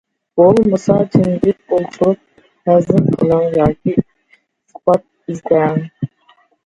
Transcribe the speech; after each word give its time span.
بولمىسا 0.39 0.95
جىمجىت 1.15 1.75
ئولتۇرۇپ 1.77 2.69
ھەزىم 2.71 3.13
قىلىڭ 3.19 3.45
ياكى 3.59 3.95
ئىسپات 4.01 5.07
ئىزدەڭ. 5.35 5.87